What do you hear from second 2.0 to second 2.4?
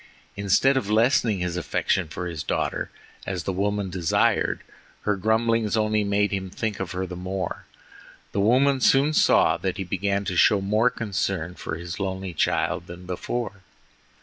for